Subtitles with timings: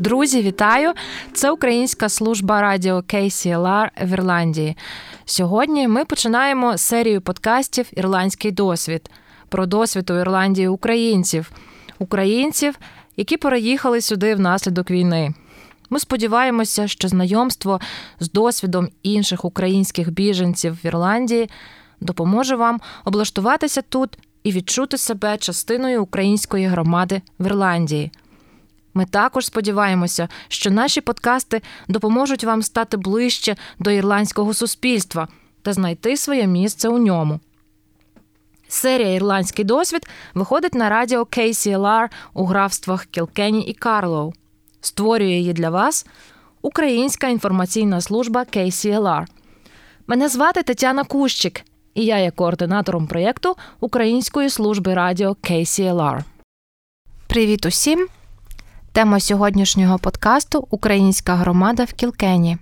[0.00, 0.92] Друзі, вітаю!
[1.32, 4.76] Це українська служба радіо KCLR в Ірландії.
[5.24, 9.10] Сьогодні ми починаємо серію подкастів Ірландський досвід
[9.48, 11.52] про досвід у Ірландії українців,
[11.98, 12.78] українців,
[13.16, 15.34] які переїхали сюди внаслідок війни.
[15.90, 17.80] Ми сподіваємося, що знайомство
[18.20, 21.50] з досвідом інших українських біженців в Ірландії
[22.00, 28.10] допоможе вам облаштуватися тут і відчути себе частиною української громади в Ірландії.
[28.94, 35.28] Ми також сподіваємося, що наші подкасти допоможуть вам стати ближче до ірландського суспільства
[35.62, 37.40] та знайти своє місце у ньому.
[38.68, 44.32] Серія Ірландський досвід виходить на радіо KCLR у графствах Кілкені і Карлоу.
[44.80, 46.06] Створює її для вас
[46.62, 49.26] Українська інформаційна служба KCLR.
[50.06, 51.62] Мене звати Тетяна Кущик,
[51.94, 56.20] і я є координатором проєкту Української служби радіо KCLR.
[57.26, 58.08] Привіт усім!
[58.92, 62.58] Тема сьогоднішнього подкасту Українська громада в Кілкені.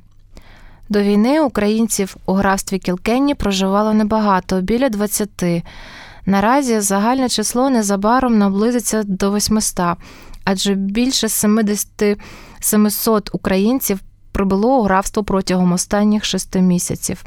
[0.88, 5.30] До війни українців у графстві Кілкені проживало небагато, біля 20.
[6.26, 9.86] Наразі загальне число незабаром наблизиться до 800,
[10.44, 12.18] адже більше 70
[12.60, 14.00] 700 українців
[14.32, 17.24] прибуло у графство протягом останніх шести місяців.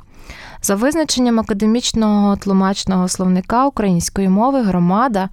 [0.64, 5.30] За визначенням академічного тлумачного словника української мови, громада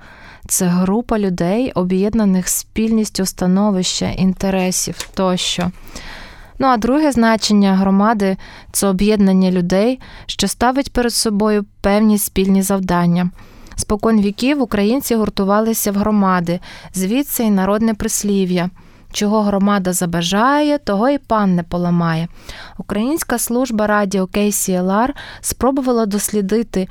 [0.48, 5.70] це група людей, об'єднаних спільністю становища, інтересів тощо.
[6.58, 8.36] Ну а друге значення громади
[8.72, 13.30] це об'єднання людей, що ставить перед собою певні спільні завдання.
[13.76, 16.60] Спокон віків українці гуртувалися в громади,
[16.94, 18.70] звідси й народне прислів'я.
[19.12, 22.28] Чого громада забажає, того і пан не поламає.
[22.78, 25.08] Українська служба радіо KCLR
[25.40, 26.88] спробувала дослідити,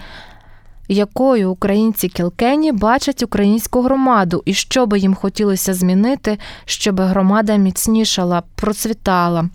[0.87, 8.43] якою українці Кілкені бачать українську громаду і що би їм хотілося змінити, щоб громада міцнішала,
[8.55, 9.49] процвітала.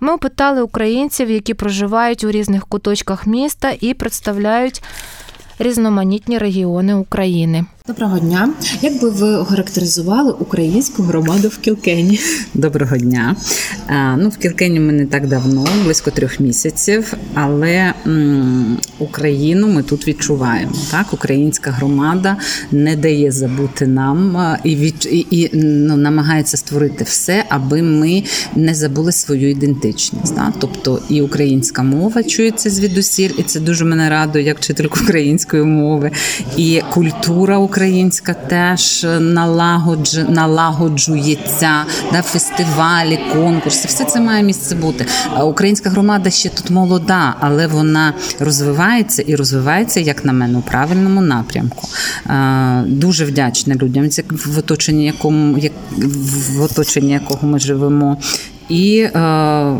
[0.00, 4.82] Ми опитали українців, які проживають у різних куточках міста і представляють
[5.58, 7.64] різноманітні регіони України.
[7.88, 8.50] Доброго дня.
[8.82, 12.20] Як би ви охарактеризували українську громаду в Кілкені?
[12.54, 13.36] Доброго дня.
[14.18, 20.08] Ну, В Кілкені ми не так давно, близько трьох місяців, але м, Україну ми тут
[20.08, 20.72] відчуваємо.
[20.90, 22.36] Так, Українська громада
[22.72, 28.22] не дає забути нам і від і, і ну, намагається створити все, аби ми
[28.56, 30.36] не забули свою ідентичність.
[30.36, 30.52] Так?
[30.58, 36.10] Тобто і українська мова чується звідусіль, і це дуже мене радує, як вчительку української мови,
[36.56, 43.88] і культура українська теж налагодж, налагоджується да, фестивалі, конкурси.
[43.88, 45.06] Все це має місце бути.
[45.42, 51.20] Українська громада ще тут молода, але вона розвивається і розвивається, як на мене, у правильному
[51.20, 51.88] напрямку.
[52.86, 55.72] Дуже вдячна людям, в оточенні якому як
[56.56, 58.16] в оточенні якого ми живемо.
[58.68, 59.76] І е,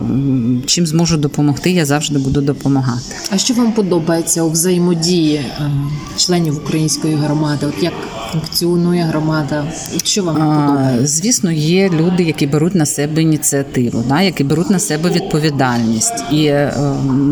[0.66, 3.14] чим зможу допомогти, я завжди буду допомагати.
[3.30, 5.70] А що вам подобається у взаємодії е,
[6.16, 7.66] членів української громади?
[7.66, 7.92] От як
[8.32, 9.64] функціонує громада?
[10.04, 11.06] Що вам подобається?
[11.06, 16.24] Звісно, є люди, які беруть на себе ініціативу, да, які беруть на себе відповідальність.
[16.32, 16.74] І е,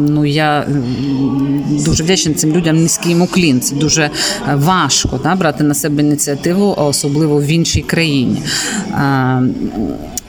[0.09, 0.67] ну я
[1.85, 3.61] дуже вдячна цим людям низький уклін.
[3.61, 4.11] Це дуже
[4.55, 8.43] важко да, брати на себе ініціативу, особливо в іншій країні.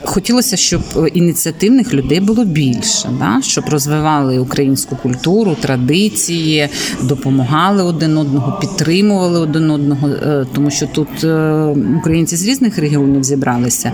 [0.04, 0.82] Хотілося, щоб
[1.14, 3.40] ініціативних людей було більше, да?
[3.42, 6.68] щоб розвивали українську культуру, традиції,
[7.02, 11.64] допомагали один одного, підтримували один одного, е, тому що тут е,
[11.98, 13.92] українці з різних регіонів зібралися.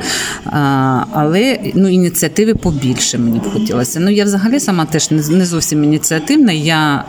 [1.12, 4.00] Але ну, ініціативи побільше мені б хотілося.
[4.00, 6.52] Ну я взагалі сама теж не зовсім ініціативна.
[6.52, 7.04] Я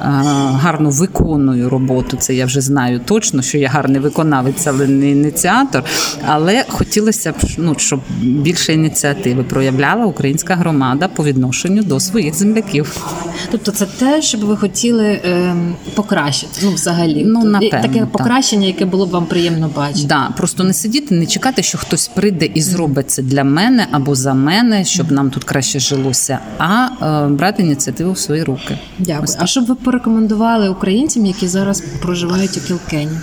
[0.61, 2.17] гарно виконую роботу.
[2.17, 5.84] Це я вже знаю точно, що я гарний виконавець, але не ініціатор.
[6.28, 12.35] Але хотілося б ну, щоб більше ініціатив ініціативи проявляла українська громада по відношенню до своїх
[12.35, 13.07] земляків.
[13.52, 15.56] Тобто, це те, що б ви хотіли е,
[15.96, 16.59] покращити.
[16.63, 20.08] Ну, взагалі, ну напевно, таке покращення, яке було б вам приємно бачити.
[20.08, 24.16] Да, просто не сидіти, не чекати, що хтось прийде і зробить це для мене або
[24.16, 28.78] за мене, щоб нам тут краще жилося, а е, брати ініціативу в свої руки.
[28.99, 29.38] Дякую.
[29.40, 33.17] А що б ви порекомендували українцям, які зараз проживають у Кілкені?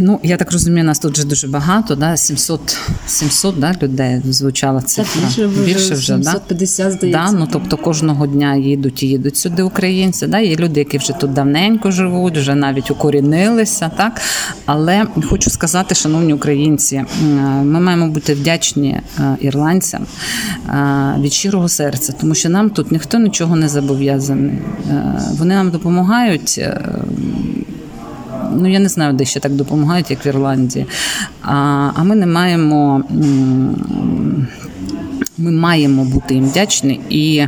[0.00, 2.16] Ну, я так розумію, нас тут вже дуже багато, да?
[2.16, 2.76] 700
[3.06, 5.22] 700 да, людей звучала цифра.
[5.22, 6.92] більше вже, більше вже 750, да?
[6.92, 7.32] здається.
[7.32, 7.38] Да?
[7.38, 10.26] Ну, тобто кожного дня їдуть і їдуть сюди українці.
[10.26, 10.38] Да?
[10.38, 13.90] Є люди, які вже тут давненько живуть, вже навіть укорінилися.
[13.96, 14.20] Так?
[14.66, 17.04] Але хочу сказати, шановні українці,
[17.62, 20.06] ми маємо бути вдячні е, ірландцям
[20.68, 24.58] е, від щирого серця, тому що нам тут ніхто нічого не зобов'язаний.
[24.90, 26.60] Е, вони нам допомагають
[28.56, 30.86] ну я не знаю, де ще так допомагають, як в Ірландії.
[31.42, 33.02] А а ми не маємо
[35.38, 37.46] ми маємо бути їм вдячні і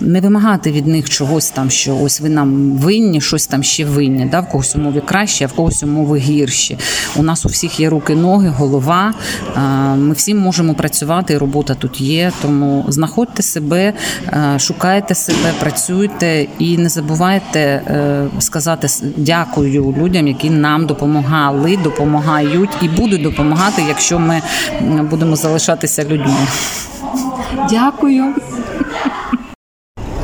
[0.00, 4.28] не вимагати від них чогось там, що ось ви нам винні, щось там ще винні.
[4.30, 4.40] Да?
[4.40, 6.78] В когось умови краще, а в когось умови гірші.
[7.16, 9.14] У нас у всіх є руки, ноги, голова.
[9.96, 12.32] Ми всі можемо працювати, і робота тут є.
[12.42, 13.92] Тому знаходьте себе,
[14.58, 22.88] шукайте себе, працюйте і не забувайте е, сказати дякую людям, які нам допомагали, допомагають і
[22.88, 24.42] будуть допомагати, якщо ми
[25.10, 26.46] будемо залишатися людьми.
[27.70, 28.24] Дякую.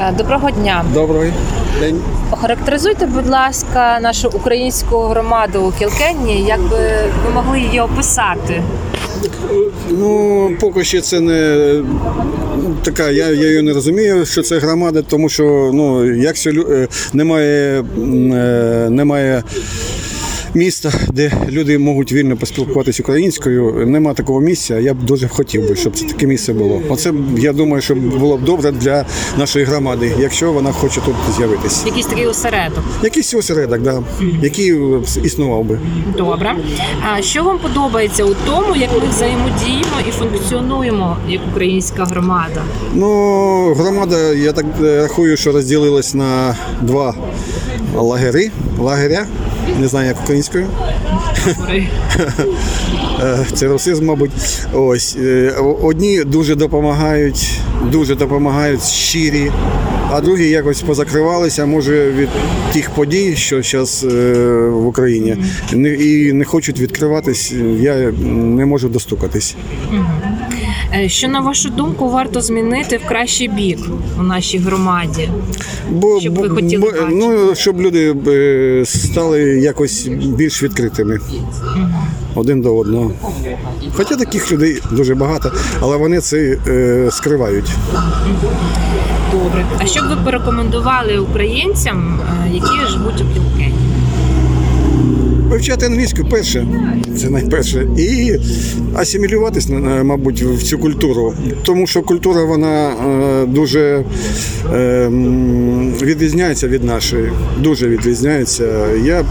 [0.00, 0.84] Е, доброго дня.
[0.94, 1.32] Добрий
[1.80, 2.02] день.
[2.30, 6.78] Охарактеризуйте, будь ласка, нашу українську громаду у Кілкенні, як би
[7.26, 8.62] ви могли її описати.
[9.90, 11.82] Ну, поки що це не
[12.82, 17.80] така, я я її не розумію, що це громада, тому що ну, якщо е, немає,
[17.80, 19.42] е, немає
[20.54, 23.86] міста, де люди можуть вільно поспілкуватися українською.
[23.86, 24.78] Нема такого місця.
[24.78, 26.82] Я б дуже хотів би, щоб це таке місце було.
[26.88, 29.06] Оце я думаю, що було б добре для
[29.38, 31.86] нашої громади, якщо вона хоче тут з'явитися.
[31.86, 32.84] Якийсь такий осередок.
[33.02, 34.02] Якийсь осередок, да,
[34.42, 34.74] який
[35.24, 35.78] існував би.
[36.16, 36.54] Добре.
[37.12, 42.62] А що вам подобається у тому, як ми взаємодіємо і функціонуємо як українська громада?
[42.94, 47.14] Ну, громада, я так рахую, що розділилась на два
[47.94, 48.50] лагери.
[48.78, 49.26] Лагеря
[49.80, 50.66] не знаю, як українською.
[53.22, 54.30] Е, це русизм, мабуть.
[54.72, 57.60] Ось е, одні дуже допомагають,
[57.92, 59.50] дуже допомагають щирі,
[60.10, 62.28] а другі якось позакривалися, може, від
[62.72, 64.32] тих подій, що зараз е,
[64.68, 65.36] в Україні,
[66.00, 67.52] і не хочуть відкриватись.
[67.80, 69.56] Я не можу достукатись.
[70.94, 73.78] Е, що на вашу думку варто змінити в кращий бік
[74.20, 75.28] у нашій громаді?
[75.90, 81.18] Бо щоб ви хотіли бо, ну щоб люди е, стали якось більш відкритими
[82.34, 83.12] один до одного.
[83.92, 87.70] Хоча таких людей дуже багато, але вони це е, скривають.
[89.32, 89.66] Добре.
[89.78, 93.83] А що б ви порекомендували українцям, е, які живуть у Білкені?
[95.54, 96.66] Вивчати англійську перше,
[97.16, 98.36] це найперше, і
[98.94, 99.68] асимілюватись,
[100.02, 104.04] мабуть, в цю культуру, тому що культура вона е, дуже
[104.74, 105.08] е,
[106.02, 108.86] відрізняється від нашої, дуже відрізняється.
[109.04, 109.24] Я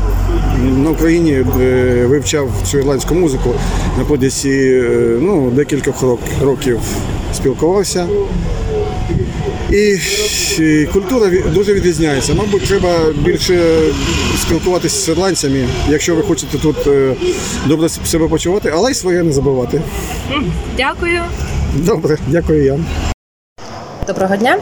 [0.84, 1.32] на Україні
[1.62, 3.50] е, вивчав цю ірландську музику
[3.98, 4.84] на подісі
[5.22, 5.94] ну, декілька
[6.42, 6.80] років
[7.34, 8.08] спілкувався.
[9.74, 12.34] І, культура дуже відрізняється.
[12.34, 12.90] Мабуть, треба
[13.26, 13.80] більше
[14.42, 17.16] спілкуватися з ірландцями, якщо ви хочете тут е,
[17.68, 19.82] добре себе почувати, але й своє не забувати.
[20.78, 21.22] Дякую.
[21.76, 22.80] Добре, дякую я.
[24.08, 24.60] Доброго дня.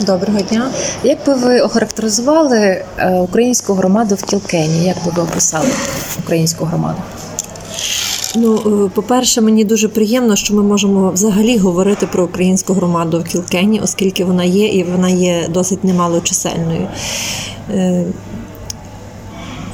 [0.00, 0.70] Доброго дня.
[1.04, 4.86] Як би ви охарактеризували е, українську громаду в Кілкені?
[4.86, 5.68] Як би ви описали
[6.24, 6.98] українську громаду?
[8.38, 13.24] Ну, е, по-перше, мені дуже приємно, що ми можемо взагалі говорити про українську громаду в
[13.24, 16.88] Кілкені, оскільки вона є і вона є досить немалочисельною.
[17.70, 18.04] Е,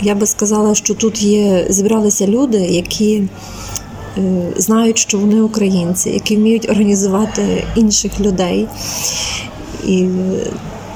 [0.03, 3.23] я би сказала, що тут є зібралися люди, які
[4.19, 8.69] е, знають, що вони українці, які вміють організувати інших людей.
[9.87, 10.07] І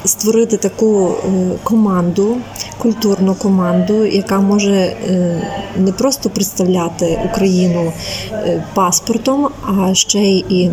[0.06, 1.14] створити таку
[1.62, 2.36] команду,
[2.78, 5.42] культурну команду, яка може е,
[5.76, 7.92] не просто представляти Україну
[8.32, 10.70] е, паспортом, а ще й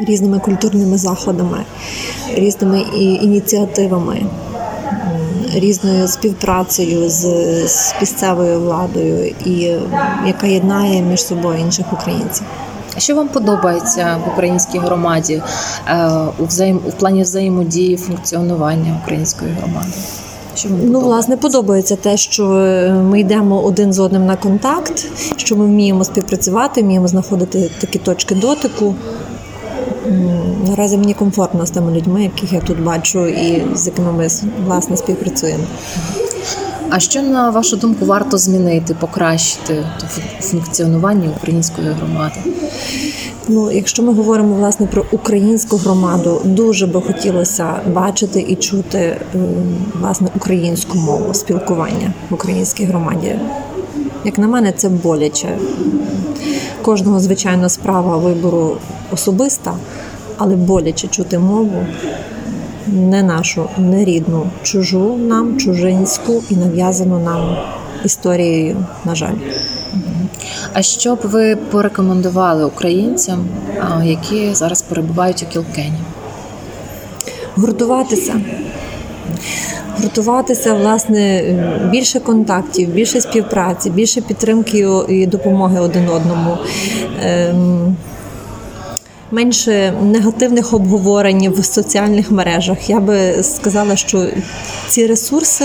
[0.00, 1.64] різними культурними заходами,
[2.34, 2.80] різними
[3.22, 4.22] ініціативами.
[5.54, 9.76] Різною співпрацею з місцевою владою, і
[10.26, 12.46] яка єднає між собою інших українців.
[12.98, 15.42] Що вам подобається в українській громаді
[15.88, 19.92] е, у взаєм у плані взаємодії функціонування української громади?
[20.54, 25.06] Що вам ну, власне, подобається те, що е, ми йдемо один з одним на контакт,
[25.36, 28.94] що ми вміємо співпрацювати, вміємо знаходити такі точки дотику.
[30.68, 34.28] Наразі мені комфортно з тими людьми, яких я тут бачу, і з якими ми
[34.66, 35.64] власне співпрацюємо.
[36.90, 39.84] А що на вашу думку варто змінити, покращити
[40.40, 42.36] функціонування української громади?
[43.48, 49.18] Ну, якщо ми говоримо власне про українську громаду, дуже би хотілося бачити і чути е,
[50.00, 53.38] власне українську мову спілкування в українській громаді.
[54.24, 55.58] Як на мене, це боляче.
[56.82, 58.76] Кожного звичайно справа вибору
[59.12, 59.74] особиста,
[60.36, 61.86] але боляче чути мову
[62.92, 67.56] не нашу, не рідну, чужу нам, чужинську і нав'язану нам
[68.04, 69.34] історією, на жаль.
[70.72, 73.48] А що б ви порекомендували українцям,
[74.04, 76.00] які зараз перебувають у Кілкені?
[77.56, 78.40] Гуртуватися.
[79.98, 81.42] Гуртуватися, власне,
[81.90, 86.58] більше контактів, більше співпраці, більше підтримки і допомоги один одному.
[89.32, 92.90] Менше негативних обговорень в соціальних мережах.
[92.90, 94.26] Я би сказала, що
[94.88, 95.64] ці ресурси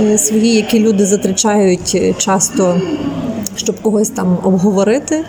[0.00, 2.80] е, свої, які люди затрачають часто,
[3.56, 5.24] щоб когось там обговорити.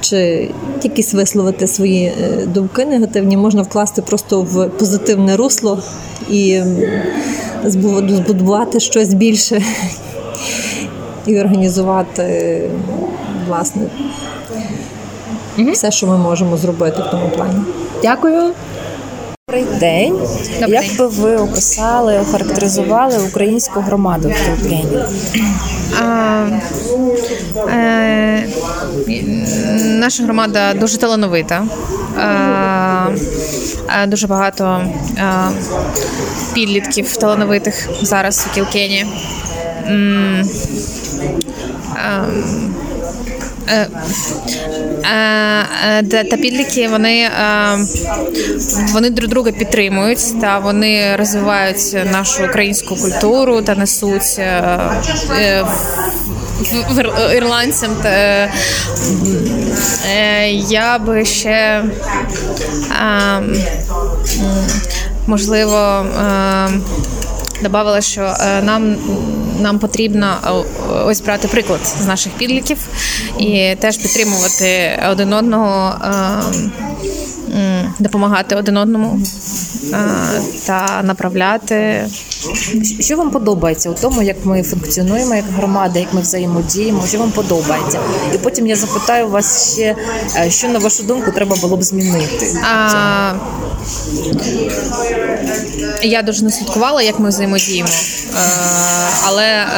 [0.00, 0.50] Чи
[0.82, 5.82] якісь висловити свої е, думки негативні, можна вкласти просто в позитивне русло
[6.30, 6.60] і
[7.64, 9.62] збудувати щось більше
[11.26, 12.60] і організувати
[13.48, 13.82] власне
[15.58, 17.64] все, що ми можемо зробити в тому плані.
[18.02, 18.52] Дякую.
[19.48, 20.18] Добрий день.
[20.60, 24.98] Добрий Як би ви описали, охарактеризували українську громаду в Кілкені?
[26.02, 26.46] А,
[27.68, 28.48] е,
[29.84, 31.64] наша громада дуже талановита.
[34.02, 34.84] Е, дуже багато
[35.18, 35.24] е,
[36.54, 39.06] підлітків талановитих зараз у Кілкені.
[39.86, 40.42] Ем,
[43.68, 43.86] е,
[45.02, 47.30] Та та підлітки вони, е,
[48.92, 54.80] вони друг друга підтримують та вони розвивають нашу українську культуру та несуть е,
[55.38, 55.64] е,
[57.36, 57.90] ірландцям.
[58.04, 58.50] Е,
[60.68, 61.84] я би ще е,
[65.26, 66.06] можливо.
[67.62, 68.96] Добавила, що е, нам,
[69.60, 70.50] нам потрібно е,
[70.94, 72.78] ось брати приклад з наших підліків
[73.38, 76.72] і теж підтримувати один одного, е, м,
[77.98, 79.20] допомагати один одному
[79.92, 79.96] е,
[80.66, 82.06] та направляти.
[83.00, 87.02] Що вам подобається у тому, як ми функціонуємо як громада, як ми взаємодіємо?
[87.08, 87.98] Що вам подобається?
[88.34, 89.96] І потім я запитаю вас ще,
[90.36, 92.46] е, що на вашу думку треба було б змінити.
[92.72, 93.32] А,
[96.02, 97.88] я дуже не слідкувала, як ми взаємодіємо.
[97.88, 98.38] Е,
[99.26, 99.68] але е,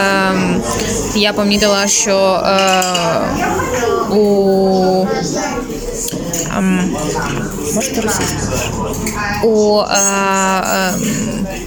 [1.14, 2.42] я помітила, що
[4.10, 5.18] у ем,
[7.74, 8.94] Можете російською?
[9.44, 9.96] у е,
[10.60, 10.94] е,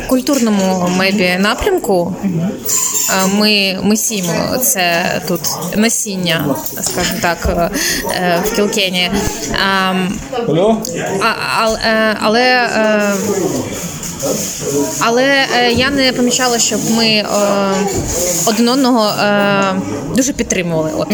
[0.08, 2.30] культурному мебі напрямку е,
[3.40, 5.42] ми, ми сіємо це тут
[5.76, 7.72] насіння, скажімо так,
[8.12, 9.12] е, в Кілкені.
[9.52, 9.56] Е,
[11.22, 13.14] а, а, е, але е,
[15.00, 17.26] але е, я не помічала, щоб ми е,
[18.48, 19.76] один одного е,
[20.16, 20.92] дуже підтримували.
[20.98, 21.08] От.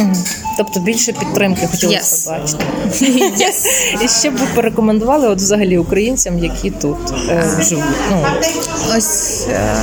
[0.58, 2.38] Тобто більше підтримки хотілося Yes.
[2.38, 2.66] б бачити.
[4.06, 6.98] І що б ви порекомендували от взагалі українцям, які тут
[7.30, 7.84] е, живуть?
[8.12, 8.26] Ну,
[8.98, 9.76] Ось е,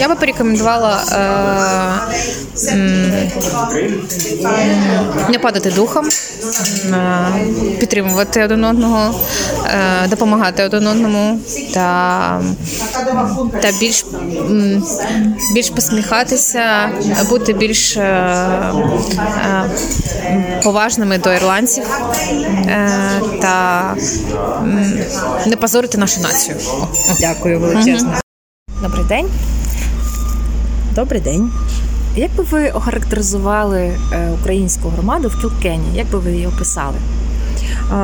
[0.00, 3.12] я би порекомендувала е, м,
[5.30, 6.08] не падати духом,
[6.92, 7.26] е,
[7.80, 9.14] підтримувати один одного,
[10.08, 11.40] допомагати один одному
[11.74, 12.40] та,
[13.62, 14.04] та більш,
[15.54, 16.90] більш посміхатися,
[17.28, 18.02] бути більш е,
[20.24, 21.84] е, поважними до ірландців
[22.66, 22.88] е,
[23.40, 23.96] та
[25.46, 26.56] не позорити нашу націю.
[27.20, 28.14] Дякую величезно.
[28.82, 29.26] Добрий день.
[30.94, 31.52] Добрий день.
[32.16, 35.84] Як би ви охарактеризували е, українську громаду в Кілкені?
[35.94, 36.96] Як би ви її описали?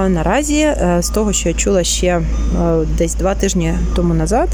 [0.09, 2.23] Наразі, е, з того, що я чула ще е,
[2.99, 4.49] десь два тижні тому назад,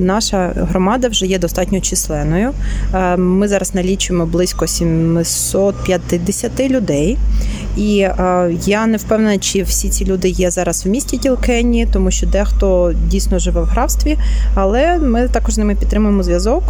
[0.00, 2.50] наша громада вже є достатньо численною.
[3.16, 7.18] Ми зараз налічуємо близько 750 людей.
[7.76, 8.08] І
[8.66, 12.92] я не впевнена, чи всі ці люди є зараз в місті Тілкенні, тому що дехто
[13.06, 14.18] дійсно живе в графстві,
[14.54, 16.62] але ми також з ними підтримуємо зв'язок.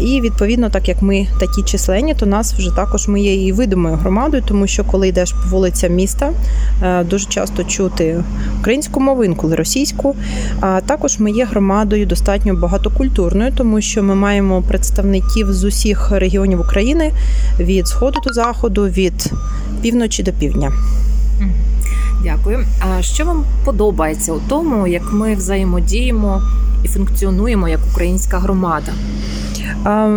[0.00, 3.96] І відповідно, так як ми такі численні, то нас вже також ми є і видимою
[3.96, 6.32] громадою, тому що коли йдеш по вулицям міста,
[7.04, 8.24] дуже часто чути
[8.60, 10.16] українську мову, інколи російську.
[10.60, 16.60] А також ми є громадою достатньо багатокультурною, тому що ми маємо представників з усіх регіонів
[16.60, 17.12] України
[17.60, 19.32] від сходу до заходу, від
[19.82, 20.72] півночі до півдня.
[22.22, 22.66] Дякую.
[22.80, 26.42] А що вам подобається у тому, як ми взаємодіємо
[26.84, 28.92] і функціонуємо як українська громада?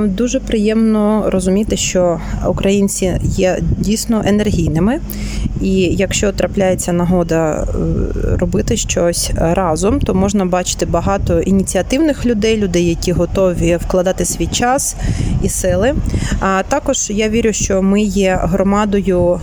[0.06, 5.00] Дуже приємно розуміти, що українці є дійсно енергійними,
[5.62, 7.65] і якщо трапляється нагода е,
[8.38, 14.96] робити щось разом, то можна бачити багато ініціативних людей, людей, які готові вкладати свій час
[15.44, 15.96] і сили.
[16.39, 19.39] А також я вірю, що ми є громадою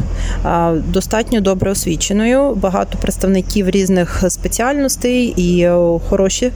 [0.87, 6.53] достатньо добре освіченою, багато представників різних спеціальностей і е, хороші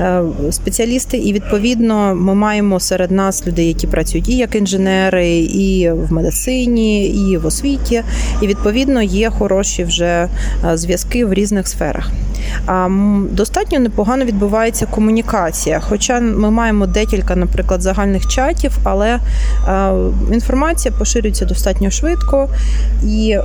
[0.00, 1.16] е, спеціалісти.
[1.16, 7.06] І відповідно ми маємо серед нас людей, які працюють і як інженери, і в медицині,
[7.06, 8.02] і в освіті.
[8.42, 12.10] І відповідно є хороші вже е, зв'язки в різних сферах.
[13.30, 15.80] Достатньо непогано відбувається комунікація.
[15.88, 19.18] Хоча ми маємо декілька, наприклад, загальних чатів, але
[20.32, 22.48] інформація поширюється достатньо швидко
[23.04, 23.36] і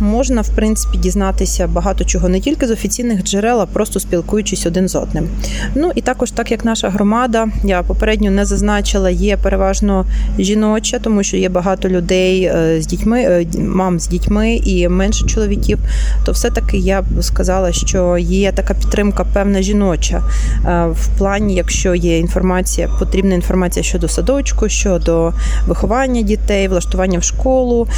[0.00, 4.88] можна, в принципі, дізнатися багато чого не тільки з офіційних джерел, а просто спілкуючись один
[4.88, 5.28] з одним.
[5.74, 10.06] Ну і також, так як наша громада, я попередньо не зазначила, є переважно
[10.38, 15.26] жіноча, тому що є багато людей е, з дітьми, е, мам з дітьми і менше
[15.26, 15.78] чоловіків.
[16.24, 20.22] То все-таки я б сказала, що є така підтримка, певна жіноча
[20.66, 25.32] е, в плані, якщо є інформація, потрібна інформація щодо садочку, щодо
[25.66, 27.88] виховання дітей, влаштування в школу.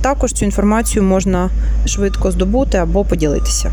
[0.00, 1.50] Також цю інформацію можна
[1.86, 3.72] швидко здобути або поділитися.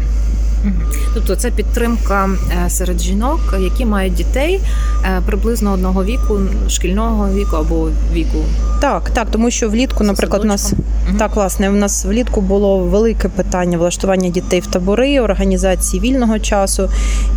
[1.13, 2.29] Тобто це підтримка
[2.65, 4.62] е, серед жінок, які мають дітей
[5.03, 8.38] е, приблизно одного віку, шкільного віку або віку.
[8.81, 11.17] Так, так, тому що влітку, наприклад, у нас угу.
[11.17, 16.89] так власне у нас влітку було велике питання влаштування дітей в табори, організації вільного часу,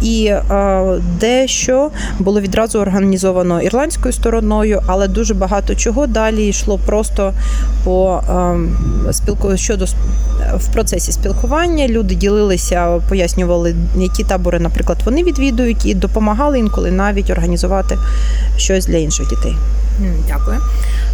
[0.02, 7.32] і е, дещо було відразу організовано ірландською стороною, але дуже багато чого далі йшло просто
[7.84, 8.20] по
[9.08, 9.86] е, спілку щодо
[10.56, 11.88] в процесі спілкування.
[11.88, 17.98] Люди ділилися по пояснювали, які табори, наприклад, вони відвідують, і допомагали інколи навіть організувати
[18.56, 19.56] щось для інших дітей.
[20.28, 20.60] Дякую.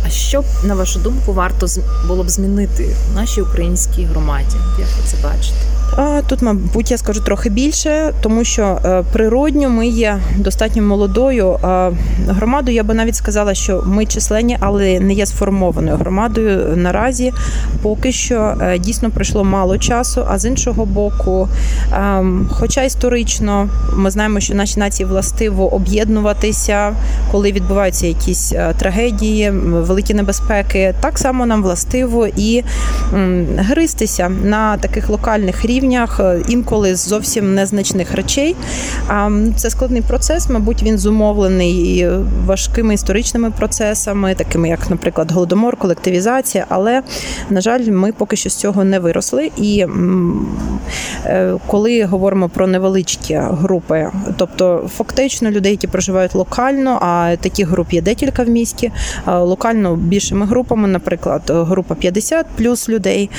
[0.07, 1.67] А що на вашу думку варто
[2.09, 4.57] було б змінити в нашій українській громаді?
[4.79, 5.57] Як ви це бачите?
[6.26, 11.59] Тут, мабуть, я скажу трохи більше, тому що е, природньо ми є достатньо молодою
[12.29, 12.76] громадою.
[12.76, 16.76] Я би навіть сказала, що ми численні, але не є сформованою громадою.
[16.76, 17.33] Наразі
[17.83, 20.26] поки що е, дійсно пройшло мало часу.
[20.29, 21.49] А з іншого боку,
[21.93, 26.97] ем, хоча історично ми знаємо, що наші нації властиво об'єднуватися,
[27.33, 32.62] коли відбуваються якісь е, трагедії, великі небезпеки, так само нам властиво і
[33.57, 38.57] гристися на таких локальних рівнях е, інколи з зовсім незначних речей.
[39.57, 42.09] Це складний процес, мабуть, він зумовлений
[42.47, 46.66] важкими історичними процесами, такими як, наприклад, голодомор, колективізація.
[46.68, 47.03] Але,
[47.51, 49.51] на жаль, ми поки що з цього не виросли.
[49.57, 49.87] І
[51.27, 57.92] е, коли говоримо про невеличкі групи, тобто фактично людей, які проживають локально, а таких груп
[57.92, 58.63] є декілька в місті,
[59.27, 63.31] локально більшими групами, наприклад, група 50 плюс людей,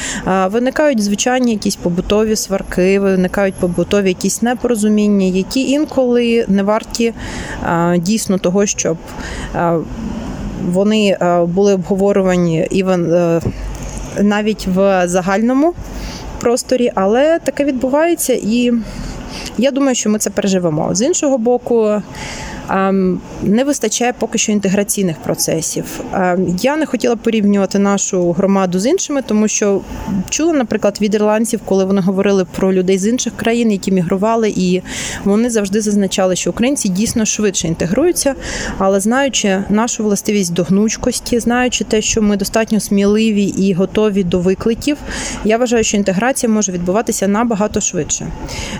[0.51, 7.13] виникають звичайні якісь побутові сварки, виникають побутові якісь непорозуміння, які інколи не варті
[7.97, 8.97] дійсно того, щоб
[10.65, 13.13] вони були обговорювані івен
[14.21, 15.73] навіть в загальному
[16.39, 18.71] просторі, але таке відбувається, і
[19.57, 20.95] я думаю, що ми це переживемо.
[20.95, 22.01] З іншого боку.
[23.43, 25.85] Не вистачає поки що інтеграційних процесів.
[26.61, 29.81] Я не хотіла порівнювати нашу громаду з іншими, тому що
[30.29, 34.81] чула, наприклад, від ірландців, коли вони говорили про людей з інших країн, які мігрували, і
[35.23, 38.35] вони завжди зазначали, що українці дійсно швидше інтегруються,
[38.77, 44.39] але знаючи нашу властивість до гнучкості, знаючи те, що ми достатньо сміливі і готові до
[44.39, 44.97] викликів,
[45.45, 48.27] я вважаю, що інтеграція може відбуватися набагато швидше.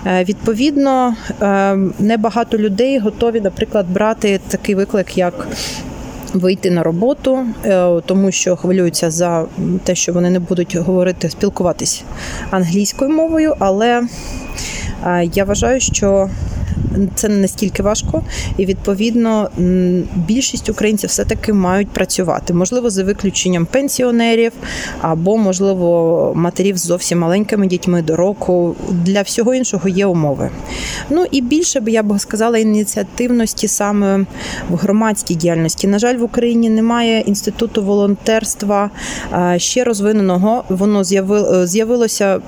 [0.06, 5.48] Е, відповідно, е, небагато людей готові, наприклад наприклад, брати такий виклик, як
[6.34, 9.44] Вийти на роботу, е, тому що хвилюються за
[9.84, 12.04] те, що вони не будуть говорити, спілкуватись
[12.50, 14.02] англійською мовою, але
[15.06, 16.30] е, я вважаю, що
[17.14, 18.22] це не настільки важко,
[18.56, 19.50] і відповідно
[20.14, 22.54] більшість українців все таки мають працювати.
[22.54, 24.52] Можливо, за виключенням пенсіонерів
[25.00, 28.76] або, можливо, матерів з зовсім маленькими дітьми до року.
[28.90, 30.50] Для всього іншого є умови.
[31.10, 34.26] Ну і більше б я б сказала ініціативності саме
[34.70, 35.86] в громадській діяльності.
[35.86, 38.90] На жаль, в Україні немає інституту волонтерства
[39.56, 40.64] ще розвиненого.
[40.68, 41.04] Воно
[41.64, 42.40] з'явилося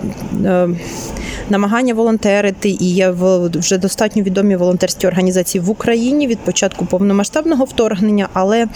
[0.44, 0.68] е,
[1.50, 3.14] намагання волонтерити, і є
[3.54, 8.66] вже достатньо відомі волонтерські організації в Україні від початку повномасштабного вторгнення, але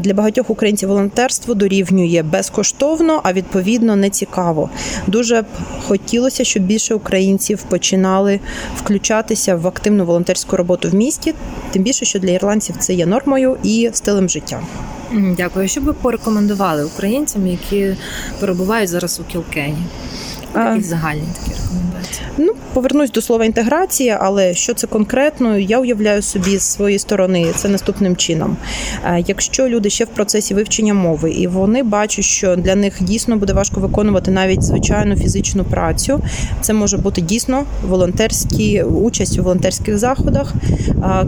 [0.00, 4.70] для багатьох українців волонтерство дорівнює безкоштовно, а відповідно не цікаво.
[5.06, 5.46] Дуже б
[5.86, 8.40] хотілося, щоб більше українців починали
[8.76, 11.34] включатися в активну волонтерську роботу в місті,
[11.72, 14.60] тим більше, що для ірландців це є нормою і стилем життя.
[15.12, 15.68] Дякую.
[15.68, 17.96] Що би порекомендували українцям, які
[18.40, 19.76] перебувають зараз у Кілкені?
[20.54, 22.26] Такі загальні такі рекомендації.
[22.38, 27.46] Ну, повернусь до слова інтеграція, але що це конкретно, я уявляю собі з своєї сторони
[27.56, 28.56] це наступним чином.
[29.04, 33.36] Е, якщо люди ще в процесі вивчення мови, і вони бачать, що для них дійсно
[33.36, 36.20] буде важко виконувати навіть звичайну фізичну працю,
[36.60, 40.54] це може бути дійсно волонтерські участь у волонтерських заходах.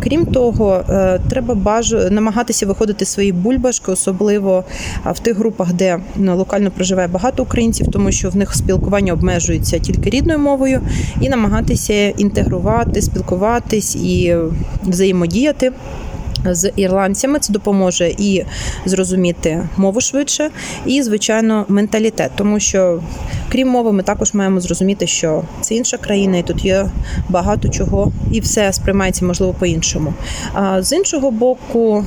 [0.02, 1.92] Крім того, е, треба баж...
[2.10, 4.64] намагатися виходити з своєї бульбашки, особливо
[5.04, 9.78] в тих групах, де ну, локально проживає багато українців, тому що в них спілкування обмежуються
[9.78, 10.80] тільки рідною мовою,
[11.20, 14.36] і намагатися інтегрувати, спілкуватись і
[14.84, 15.72] взаємодіяти
[16.54, 17.38] з ірландцями.
[17.38, 18.44] Це допоможе і
[18.84, 20.50] зрозуміти мову швидше,
[20.86, 23.00] і, звичайно, менталітет, тому що.
[23.48, 26.90] Крім мови, ми також маємо зрозуміти, що це інша країна, і тут є
[27.28, 30.14] багато чого, і все сприймається можливо по-іншому.
[30.52, 32.04] А з іншого боку,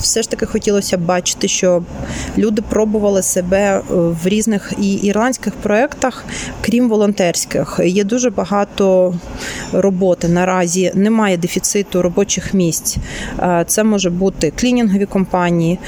[0.00, 1.82] все ж таки хотілося бачити, що
[2.38, 6.24] люди пробували себе в різних і ірландських проєктах,
[6.60, 7.80] крім волонтерських.
[7.84, 9.14] Є дуже багато
[9.72, 10.92] роботи наразі.
[10.94, 12.96] Немає дефіциту робочих місць.
[13.66, 15.78] Це може бути клінінгові компанії.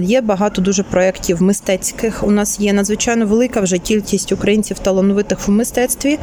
[0.00, 2.24] Є багато дуже проєктів мистецьких.
[2.24, 6.18] У нас є надзвичайно велика вже кількість українців талановитих в мистецтві.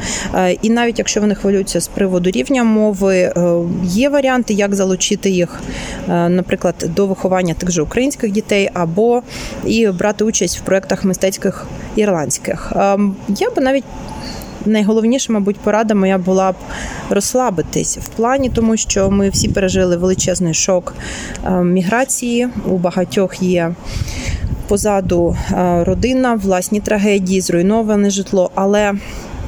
[0.62, 3.32] І навіть якщо вони хвилюються з приводу рівня мови, е,
[3.84, 5.60] є варіанти, як залучити їх,
[6.08, 9.22] е, наприклад, до виховання тих же українських дітей, або
[9.66, 12.72] і брати участь в проєктах мистецьких ірландських.
[12.76, 13.84] Ем, я би навіть
[14.66, 16.54] найголовніша, мабуть, порада моя була б
[17.10, 20.94] розслабитись в плані, тому що ми всі пережили величезний шок
[21.46, 22.48] е, міграції.
[22.66, 23.74] У багатьох є.
[24.68, 28.50] Позаду е, родина, власні трагедії, зруйноване житло.
[28.54, 28.94] Але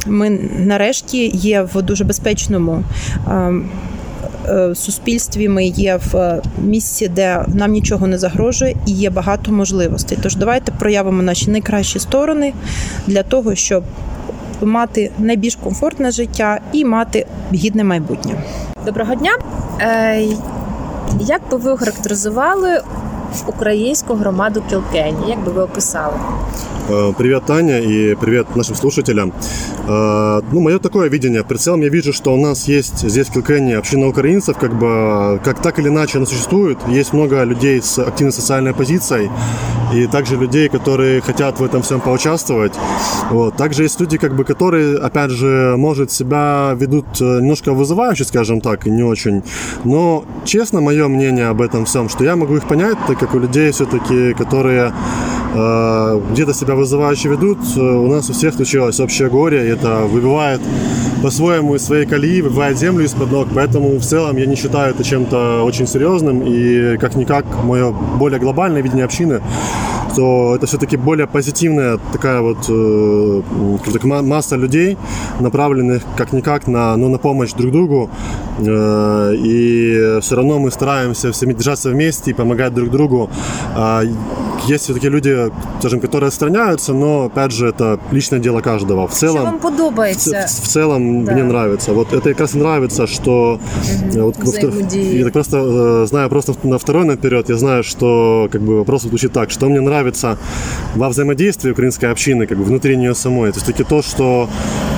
[0.07, 2.83] ми нарешті є в дуже безпечному
[3.29, 5.49] е, суспільстві.
[5.49, 10.19] Ми є в місці, де нам нічого не загрожує, і є багато можливостей.
[10.23, 12.53] Тож давайте проявимо наші найкращі сторони
[13.07, 13.85] для того, щоб
[14.67, 18.35] мати найбільш комфортне життя і мати гідне майбутнє.
[18.87, 19.31] Доброго дня!
[19.81, 20.23] Е,
[21.21, 22.81] як би ви охарактеризували
[23.48, 25.30] українську громаду Кілкені?
[25.30, 26.14] Як би ви описали?
[26.90, 29.34] Э, привет, Таня, и привет нашим слушателям.
[29.88, 31.44] Э, ну, мое такое видение.
[31.44, 35.42] В целом я вижу, что у нас есть здесь в Килкене община украинцев, как бы,
[35.44, 36.78] как так или иначе она существует.
[36.88, 39.30] Есть много людей с активной социальной позицией,
[39.94, 42.74] и также людей, которые хотят в этом всем поучаствовать.
[43.32, 43.58] Вот.
[43.58, 48.62] Также есть люди, как бы, которые, опять же, может, себя ведут э, немножко вызывающе, скажем
[48.62, 49.44] так, и не очень.
[49.84, 53.39] Но, честно, мое мнение об этом всем, что я могу их понять, так как у
[53.39, 54.93] людей все-таки, которые
[56.33, 57.59] где-то себя вызывающе ведут.
[57.77, 60.61] У нас у всех случилось общее горе, и это выбивает
[61.23, 63.49] по-своему из своей колеи, выбивает землю из-под ног.
[63.55, 66.43] Поэтому в целом я не считаю это чем-то очень серьезным.
[66.45, 69.41] И как-никак мое более глобальное видение общины
[70.17, 73.43] то это все-таки более позитивная такая вот э,
[74.23, 74.97] масса людей,
[75.41, 78.11] направленных как-никак на, ну, на помощь друг другу.
[78.59, 83.31] Э, и все равно мы стараемся всеми держаться вместе и помогать друг другу.
[83.77, 84.03] Э,
[84.69, 89.07] есть все-таки люди, скажем, которые отстраняются, но опять же это личное дело каждого.
[89.07, 90.47] В целом, Що вам подобається?
[90.47, 91.33] В, в целом да.
[91.33, 91.93] мне нравится.
[91.93, 93.59] Вот это как раз нравится, что
[94.15, 94.23] угу.
[94.23, 94.37] вот,
[94.95, 99.03] я так просто э, знаю просто на второй наперед, я знаю, что как бы вопрос
[99.03, 100.02] звучит так, что мне нравится
[100.95, 103.53] во взаимодействии украинской общины, как бы внутри нее самой.
[103.53, 104.49] То есть таки то, что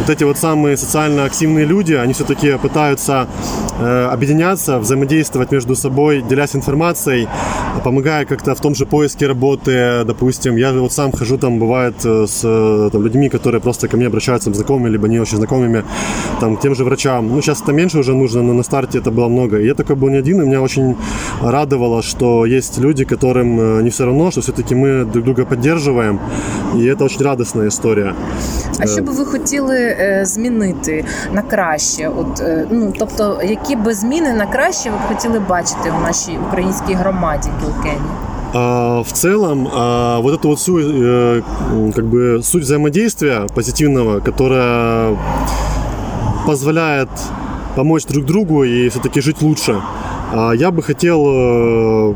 [0.04, 3.26] вот эти вот самые социально активные люди, они все-таки пытаются
[3.80, 7.26] э, объединяться, взаимодействовать между собой, делясь информацией,
[7.84, 12.26] помогая как-то в том же поиске работы допустим, я вот сам хожу там, бывает, э,
[12.26, 15.82] с э, там, людьми, которые просто ко мне обращаются, знакомыми, либо не очень знакомыми,
[16.40, 17.28] там, к тем же врачам.
[17.28, 19.58] Ну, сейчас это меньше уже нужно, но на старте это было много.
[19.58, 20.96] И я такой был не один, и меня очень
[21.42, 26.20] радовало, что есть люди, которым э, не все равно, что все-таки мы друг друга поддерживаем,
[26.76, 28.14] и это очень радостная история.
[28.78, 29.93] А що би ви хотіли
[30.25, 32.11] змінити на краще?
[32.17, 36.93] От ну тобто, які би зміни на краще ви б хотіли бачити в нашій українській
[36.93, 38.01] громаді Кілкені?
[38.53, 41.43] А, в целом, а, вот эту вот всю э,
[41.93, 45.15] как бы суть взаимодействия позитивного, которая
[46.47, 47.09] позволяет
[47.75, 49.79] помочь друг другу и все-таки жить лучше,
[50.33, 52.15] а, я бы хотел э,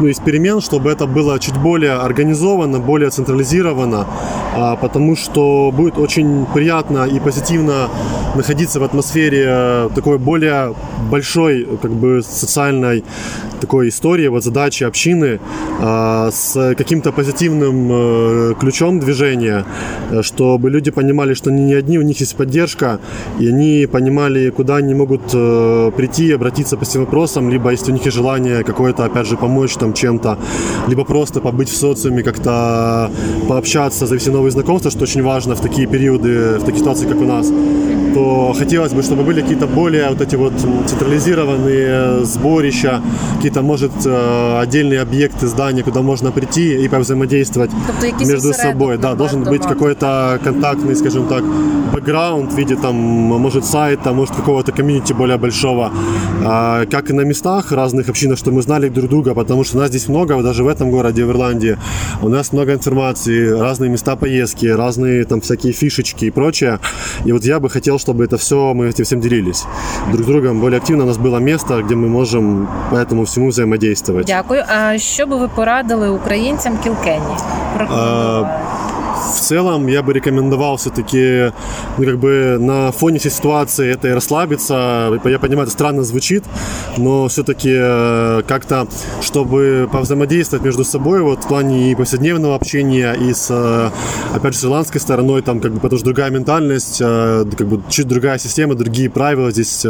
[0.00, 4.06] ну, из перемен, чтобы это было чуть более организовано, более централизировано,
[4.80, 7.88] потому что будет очень приятно и позитивно
[8.34, 10.74] находиться в атмосфере э, такой более
[11.10, 13.04] большой как бы социальной
[13.60, 15.38] такой истории, вот задачи общины
[15.80, 19.64] а, с каким-то позитивным э, ключом движения,
[20.22, 22.98] чтобы люди понимали, что они не одни, у них есть поддержка,
[23.38, 27.94] и они понимали, куда они могут э, прийти, обратиться по всем вопросам, либо если у
[27.94, 30.37] них есть желание какое-то, опять же, помочь там чем-то,
[30.87, 33.11] либо просто побыть в социуме, как-то
[33.47, 37.25] пообщаться, завести новые знакомства, что очень важно в такие периоды, в такие ситуации, как у
[37.25, 37.51] нас.
[38.14, 40.52] То хотелось бы, чтобы были какие-то более вот эти вот
[40.86, 43.00] централизированные сборища,
[43.36, 48.98] какие-то, может, э, отдельные объекты, здания, куда можно прийти и повзаимодействовать Тобто между собой.
[48.98, 51.42] Да, должен быть какой-то контактный, скажем так,
[51.92, 55.92] бэкграунд в виде там, может, сайта, может, какого-то комьюнити более большого.
[56.44, 59.88] А, как и на местах разных общинах, что мы знали друг друга, потому что нас
[59.88, 61.76] здесь много, даже в этом городе, в Ирландии,
[62.22, 66.78] у нас много информации, разные места поездки, разные там всякие фишечки и прочее.
[67.24, 69.65] И вот я бы хотел, чтобы это все, мы этим всем делились
[70.11, 71.03] друг с другом более активно.
[71.03, 74.25] У нас было место, где мы можем по этому всему взаимодействовать.
[74.27, 74.63] Дякую.
[74.67, 77.35] А що би ви порадили українцям Кілкенні?
[77.73, 78.49] Порекомендували?
[79.22, 81.52] В целом я бы рекомендовал все-таки,
[81.98, 85.10] ну, как бы на фоне всей ситуации это и расслабиться.
[85.24, 86.44] Я понимаю, это странно звучит,
[86.96, 87.72] но все-таки
[88.46, 88.86] как-то,
[89.20, 93.50] чтобы повзаимодействовать между собой, вот в плане и повседневного общения, и с,
[94.34, 98.08] опять же, с ирландской стороной, там, как бы, потому что другая ментальность, как бы, чуть
[98.08, 99.84] другая система, другие правила, здесь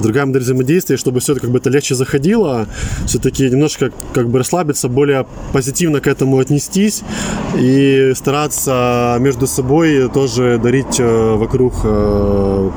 [0.00, 2.66] другая модель взаимодействия, чтобы все как бы это легче заходило,
[3.06, 7.02] все-таки немножко как бы расслабиться, более позитивно к этому отнестись
[7.58, 12.69] и стараться между собой тоже дарить э, вокруг э,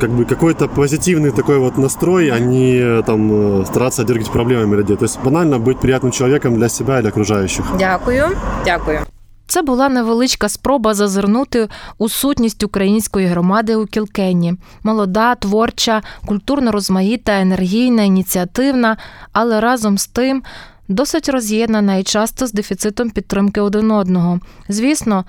[0.00, 4.96] как бы какой-то позитивный такой вот настрой, а не там э, стараться дергать проблемами людей.
[4.96, 7.64] То есть банально быть приятным человеком для себя и для окружающих.
[7.78, 8.24] Дякую.
[8.64, 8.98] Дякую.
[9.46, 14.54] Це була невеличка спроба зазирнути у сутність української громади у Кілкенні.
[14.82, 18.96] Молода, творча, культурно розмаїта, енергійна, ініціативна,
[19.32, 20.42] але разом з тим
[20.89, 24.39] досить роз'єднана і часто з дефіцитом підтримки один одного.
[24.69, 25.25] Звісно,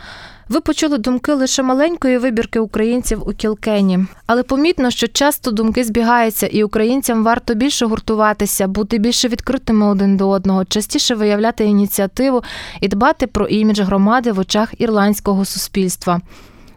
[0.48, 6.46] ви почули думки лише маленької вибірки українців у Кілкені, але помітно, що часто думки збігаються,
[6.46, 12.42] і українцям варто більше гуртуватися, бути більше відкритими один до одного, частіше виявляти ініціативу
[12.80, 16.20] і дбати про імідж громади в очах ірландського суспільства.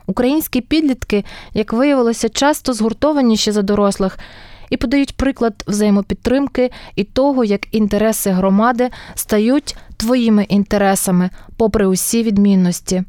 [0.07, 4.17] Українські підлітки, як виявилося, часто згуртованіші за дорослих
[4.69, 13.03] і подають приклад взаємопідтримки і того, як інтереси громади стають твоїми інтересами, попри усі відмінності.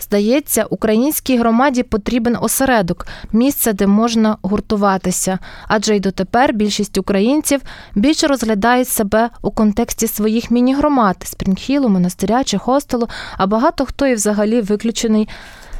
[0.00, 7.60] Здається, українській громаді потрібен осередок, місце, де можна гуртуватися, адже й дотепер більшість українців
[7.94, 14.14] більше розглядають себе у контексті своїх міні-громад Спрінгхілу, монастиря чи хостелу, а багато хто і
[14.14, 15.28] взагалі виключений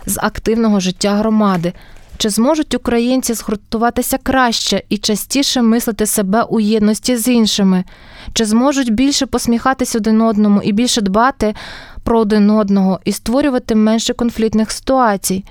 [0.07, 1.73] з активного життя громади.
[2.19, 7.85] Чи зможуть українці згуртуватися краще і частіше мислити себе у єдності з іншими?
[8.33, 11.55] Чи зможуть більше посміхатись один одному і більше дбати
[12.05, 15.45] про один одного і створювати менше конфліктних ситуацій?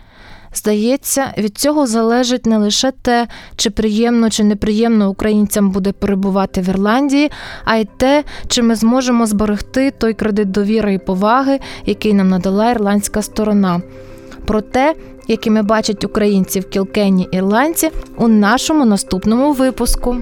[0.53, 6.69] Здається, від цього залежить не лише те, чи приємно чи неприємно українцям буде перебувати в
[6.69, 7.31] Ірландії,
[7.65, 12.71] а й те, чи ми зможемо зберегти той кредит довіри і поваги, який нам надала
[12.71, 13.81] ірландська сторона
[14.45, 14.95] про те,
[15.27, 20.17] якими бачать українців кілкені ірландці у нашому наступному випуску.